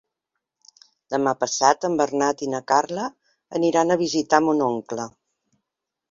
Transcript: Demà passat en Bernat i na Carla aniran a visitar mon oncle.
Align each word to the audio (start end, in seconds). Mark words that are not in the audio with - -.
Demà 1.15 1.33
passat 1.41 1.85
en 1.89 1.97
Bernat 1.99 2.41
i 2.45 2.49
na 2.53 2.61
Carla 2.71 3.03
aniran 3.59 3.91
a 3.91 3.97
visitar 4.03 4.39
mon 4.47 4.65
oncle. 4.69 5.05